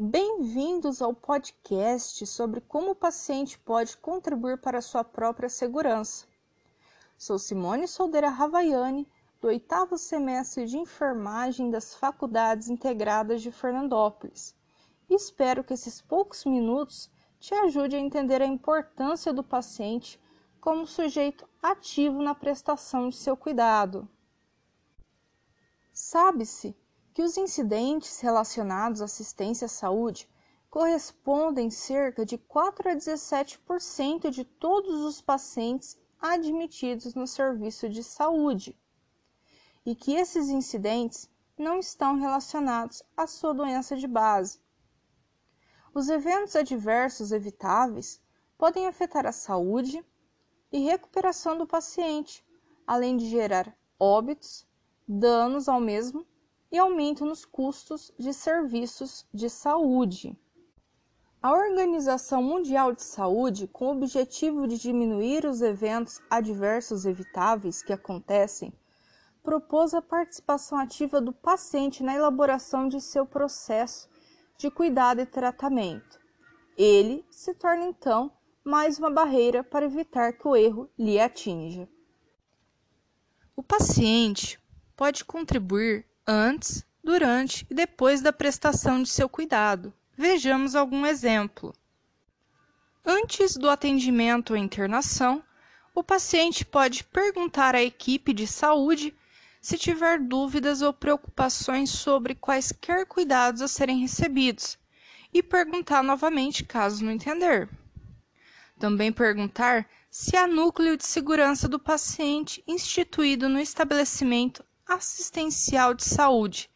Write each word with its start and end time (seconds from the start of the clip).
Bem-vindos 0.00 1.02
ao 1.02 1.12
podcast 1.12 2.24
sobre 2.24 2.60
como 2.60 2.92
o 2.92 2.94
paciente 2.94 3.58
pode 3.58 3.96
contribuir 3.96 4.56
para 4.56 4.78
a 4.78 4.80
sua 4.80 5.02
própria 5.02 5.48
segurança. 5.48 6.24
Sou 7.16 7.36
Simone 7.36 7.88
Soldeira 7.88 8.28
Ravaiani, 8.28 9.08
do 9.40 9.48
oitavo 9.48 9.98
semestre 9.98 10.66
de 10.66 10.78
enfermagem 10.78 11.68
das 11.68 11.96
Faculdades 11.96 12.68
Integradas 12.68 13.42
de 13.42 13.50
Fernandópolis, 13.50 14.54
e 15.10 15.16
espero 15.16 15.64
que 15.64 15.74
esses 15.74 16.00
poucos 16.00 16.44
minutos 16.44 17.10
te 17.40 17.52
ajude 17.52 17.96
a 17.96 17.98
entender 17.98 18.40
a 18.40 18.46
importância 18.46 19.32
do 19.32 19.42
paciente 19.42 20.20
como 20.60 20.86
sujeito 20.86 21.44
ativo 21.60 22.22
na 22.22 22.36
prestação 22.36 23.08
de 23.08 23.16
seu 23.16 23.36
cuidado. 23.36 24.08
Sabe-se 25.92 26.76
que 27.18 27.22
os 27.24 27.36
incidentes 27.36 28.20
relacionados 28.20 29.02
à 29.02 29.06
assistência 29.06 29.64
à 29.64 29.68
saúde 29.68 30.30
correspondem 30.70 31.68
cerca 31.68 32.24
de 32.24 32.38
4 32.38 32.90
a 32.90 32.94
17% 32.94 34.30
de 34.30 34.44
todos 34.44 35.00
os 35.00 35.20
pacientes 35.20 35.98
admitidos 36.20 37.16
no 37.16 37.26
serviço 37.26 37.88
de 37.88 38.04
saúde, 38.04 38.80
e 39.84 39.96
que 39.96 40.14
esses 40.14 40.48
incidentes 40.48 41.28
não 41.58 41.80
estão 41.80 42.14
relacionados 42.14 43.02
à 43.16 43.26
sua 43.26 43.52
doença 43.52 43.96
de 43.96 44.06
base. 44.06 44.60
Os 45.92 46.08
eventos 46.08 46.54
adversos 46.54 47.32
evitáveis 47.32 48.22
podem 48.56 48.86
afetar 48.86 49.26
a 49.26 49.32
saúde 49.32 50.06
e 50.70 50.78
recuperação 50.84 51.58
do 51.58 51.66
paciente, 51.66 52.46
além 52.86 53.16
de 53.16 53.28
gerar 53.28 53.76
óbitos, 53.98 54.64
danos 55.08 55.68
ao 55.68 55.80
mesmo 55.80 56.24
e 56.70 56.78
aumento 56.78 57.24
nos 57.24 57.44
custos 57.44 58.12
de 58.18 58.32
serviços 58.32 59.26
de 59.32 59.48
saúde. 59.48 60.38
A 61.40 61.52
Organização 61.52 62.42
Mundial 62.42 62.92
de 62.92 63.02
Saúde, 63.02 63.68
com 63.68 63.86
o 63.86 63.92
objetivo 63.92 64.66
de 64.66 64.76
diminuir 64.76 65.46
os 65.46 65.62
eventos 65.62 66.20
adversos 66.28 67.06
evitáveis 67.06 67.80
que 67.80 67.92
acontecem, 67.92 68.72
propôs 69.42 69.94
a 69.94 70.02
participação 70.02 70.76
ativa 70.78 71.20
do 71.20 71.32
paciente 71.32 72.02
na 72.02 72.14
elaboração 72.14 72.88
de 72.88 73.00
seu 73.00 73.24
processo 73.24 74.08
de 74.56 74.70
cuidado 74.70 75.20
e 75.20 75.26
tratamento. 75.26 76.18
Ele 76.76 77.24
se 77.30 77.54
torna 77.54 77.84
então 77.84 78.32
mais 78.64 78.98
uma 78.98 79.10
barreira 79.10 79.62
para 79.62 79.86
evitar 79.86 80.32
que 80.32 80.46
o 80.46 80.56
erro 80.56 80.90
lhe 80.98 81.20
atinja. 81.20 81.88
O 83.54 83.62
paciente 83.62 84.60
pode 84.96 85.24
contribuir 85.24 86.07
antes, 86.28 86.84
durante 87.02 87.66
e 87.70 87.74
depois 87.74 88.20
da 88.20 88.30
prestação 88.30 89.02
de 89.02 89.08
seu 89.08 89.30
cuidado. 89.30 89.94
Vejamos 90.14 90.74
algum 90.74 91.06
exemplo. 91.06 91.74
Antes 93.02 93.56
do 93.56 93.70
atendimento 93.70 94.50
ou 94.50 94.56
internação, 94.58 95.42
o 95.94 96.04
paciente 96.04 96.66
pode 96.66 97.02
perguntar 97.04 97.74
à 97.74 97.82
equipe 97.82 98.34
de 98.34 98.46
saúde 98.46 99.16
se 99.62 99.78
tiver 99.78 100.20
dúvidas 100.20 100.82
ou 100.82 100.92
preocupações 100.92 101.88
sobre 101.90 102.34
quaisquer 102.34 103.06
cuidados 103.06 103.62
a 103.62 103.68
serem 103.68 103.98
recebidos 103.98 104.78
e 105.32 105.42
perguntar 105.42 106.02
novamente 106.02 106.62
caso 106.62 107.04
não 107.04 107.12
entender. 107.12 107.68
Também 108.78 109.10
perguntar 109.10 109.88
se 110.10 110.36
há 110.36 110.46
núcleo 110.46 110.96
de 110.96 111.04
segurança 111.04 111.66
do 111.66 111.78
paciente 111.78 112.62
instituído 112.66 113.48
no 113.48 113.58
estabelecimento 113.58 114.64
assistencial 114.88 115.92
de 115.92 116.04
saúde 116.04 116.70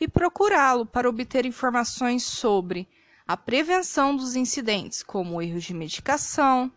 e 0.00 0.08
procurá-lo 0.08 0.86
para 0.86 1.08
obter 1.08 1.44
informações 1.44 2.24
sobre 2.24 2.88
a 3.28 3.36
prevenção 3.36 4.16
dos 4.16 4.34
incidentes, 4.34 5.02
como 5.02 5.40
erros 5.40 5.64
de 5.64 5.74
medicação, 5.74 6.72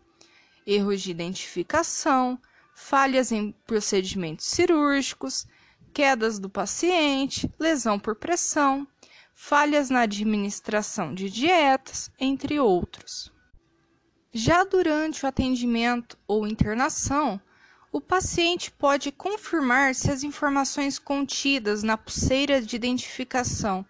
erros 0.66 1.00
de 1.00 1.10
identificação, 1.10 2.38
falhas 2.74 3.32
em 3.32 3.52
procedimentos 3.66 4.46
cirúrgicos, 4.46 5.46
quedas 5.92 6.38
do 6.38 6.50
paciente, 6.50 7.52
lesão 7.58 7.98
por 7.98 8.16
pressão, 8.16 8.86
falhas 9.34 9.90
na 9.90 10.00
administração 10.02 11.14
de 11.14 11.30
dietas, 11.30 12.10
entre 12.20 12.60
outros. 12.60 13.32
Já 14.32 14.64
durante 14.64 15.24
o 15.24 15.28
atendimento 15.28 16.18
ou 16.26 16.46
internação, 16.46 17.40
o 17.94 18.00
paciente 18.00 18.72
pode 18.72 19.12
confirmar 19.12 19.94
se 19.94 20.10
as 20.10 20.24
informações 20.24 20.98
contidas 20.98 21.84
na 21.84 21.96
pulseira 21.96 22.60
de 22.60 22.74
identificação 22.74 23.86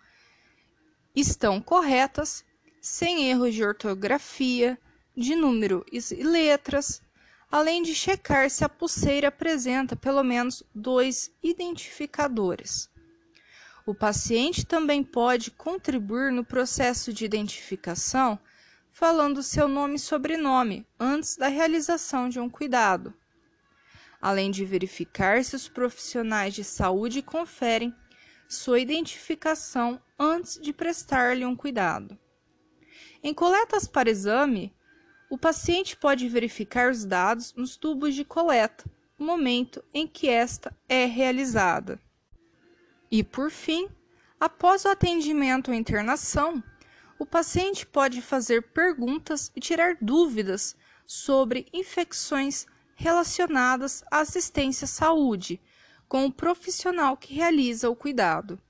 estão 1.17 1.59
corretas, 1.59 2.45
sem 2.83 3.31
erros 3.31 3.55
de 3.55 3.65
ortografia, 3.65 4.79
de 5.17 5.35
número 5.35 5.87
e 5.91 6.01
letras, 6.23 7.01
além 7.51 7.83
de 7.83 7.95
checar 7.95 8.51
se 8.51 8.63
a 8.63 8.69
pulseira 8.69 9.29
apresenta 9.29 9.97
pelo 9.97 10.23
menos 10.23 10.63
dois 10.75 11.33
identificadores. 11.43 12.91
O 13.87 13.95
paciente 13.95 14.67
também 14.67 15.03
pode 15.03 15.51
contribuir 15.51 16.31
no 16.31 16.45
processo 16.45 17.11
de 17.11 17.25
identificação 17.25 18.39
falando 18.93 19.43
seu 19.43 19.67
nome 19.67 19.95
e 19.95 19.99
sobrenome 19.99 20.87
antes 21.01 21.39
da 21.39 21.49
realização 21.49 22.29
de 22.29 22.39
um 22.39 22.51
cuidado 22.51 23.15
além 24.25 24.51
de 24.51 24.65
verificar 24.65 25.45
se 25.45 25.55
os 25.55 25.69
profissionais 25.69 26.55
de 26.55 26.65
saúde 26.65 27.21
conferem 27.21 27.95
sua 28.49 28.81
identificação 28.81 30.01
antes 30.19 30.59
de 30.59 30.73
prestar-lhe 30.73 31.45
um 31.45 31.55
cuidado. 31.55 32.19
Em 33.23 33.35
coletas 33.35 33.87
para 33.87 34.09
exame, 34.09 34.75
o 35.29 35.37
paciente 35.37 35.95
pode 35.95 36.27
verificar 36.27 36.91
os 36.91 37.05
dados 37.05 37.53
nos 37.53 37.77
tubos 37.77 38.15
de 38.15 38.25
coleta, 38.25 38.91
no 39.19 39.27
momento 39.27 39.85
em 39.93 40.07
que 40.07 40.27
esta 40.27 40.75
é 40.89 41.05
realizada. 41.05 42.01
E, 43.11 43.23
por 43.23 43.51
fim, 43.51 43.91
após 44.41 44.87
o 44.87 44.89
atendimento 44.89 45.69
ou 45.69 45.75
internação, 45.75 46.65
o 47.19 47.27
paciente 47.27 47.85
pode 47.85 48.23
fazer 48.23 48.73
perguntas 48.73 49.53
e 49.55 49.61
tirar 49.61 49.99
dúvidas 50.01 50.75
sobre 51.05 51.67
infecções 51.75 52.67
relacionadas 52.97 54.05
à 54.11 54.21
assistência 54.21 54.85
à 54.85 54.89
saúde, 54.89 55.61
com 56.09 56.27
o 56.27 56.33
profissional 56.33 57.17
que 57.17 57.35
realiza 57.35 57.91
o 57.91 57.97
cuidado. 57.97 58.61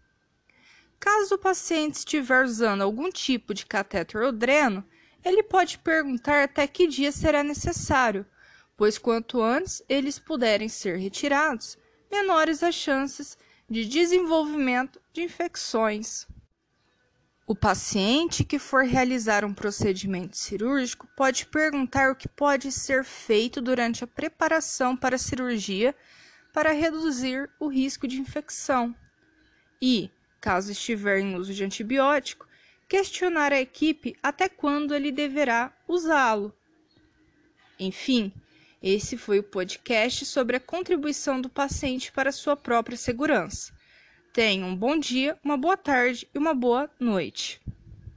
Caso 0.99 1.35
o 1.35 1.39
paciente 1.39 1.97
estiver 1.97 2.45
usando 2.45 2.83
algum 2.83 3.11
tipo 3.11 3.53
de 3.53 3.67
catéter 3.67 4.23
ou 4.23 4.33
dreno, 4.33 4.85
ele 5.25 5.43
pode 5.43 5.79
perguntar 5.79 6.45
até 6.45 6.67
que 6.67 6.87
dia 6.87 7.13
será 7.13 7.43
necessário, 7.43 8.27
pois 8.77 8.99
quanto 8.99 9.43
antes 9.43 9.83
eles 9.89 10.19
puderem 10.19 10.69
ser 10.69 10.97
retirados, 10.97 11.79
menores 12.11 12.63
as 12.63 12.75
chances 12.75 13.37
de 13.69 13.85
desenvolvimento 13.85 15.01
de 15.13 15.23
infecções. 15.23 16.27
O 17.47 17.55
paciente 17.55 18.43
que 18.43 18.59
for 18.59 18.85
realizar 18.85 19.45
um 19.45 19.53
procedimento 19.53 20.35
cirúrgico 20.35 21.07
pode 21.15 21.45
perguntar 21.45 22.11
o 22.11 22.17
que 22.17 22.27
pode 22.27 22.73
ser 22.73 23.05
feito 23.05 23.61
durante 23.61 24.03
a 24.03 24.07
preparação 24.07 24.97
para 24.97 25.17
a 25.17 25.19
cirurgia 25.19 25.95
para 26.55 26.73
reduzir 26.73 27.51
o 27.61 27.69
risco 27.69 28.09
de 28.09 28.19
infecção. 28.19 28.97
E, 29.81 30.11
caso 30.41 30.73
estiver 30.73 31.19
em 31.19 31.37
uso 31.37 31.53
de 31.53 31.63
antibiótico, 31.63 32.47
questionar 32.89 33.53
a 33.53 33.61
equipe 33.61 34.17
até 34.23 34.49
quando 34.49 34.95
ele 34.95 35.13
deverá 35.13 35.71
usá-lo. 35.87 36.51
Enfim, 37.79 38.33
esse 38.83 39.19
foi 39.19 39.41
o 39.41 39.43
podcast 39.43 40.25
sobre 40.25 40.57
a 40.57 40.61
contribuição 40.61 41.43
do 41.43 41.51
paciente 41.51 42.11
para 42.11 42.33
sua 42.33 42.57
própria 42.57 42.97
segurança. 42.97 43.75
Tenha 44.35 44.67
um 44.67 44.75
bom 44.75 44.99
dia, 44.99 45.39
uma 45.45 45.57
boa 45.57 45.77
tarde 45.77 46.27
e 46.35 46.39
uma 46.39 46.53
boa 46.53 46.91
noite. 46.99 47.63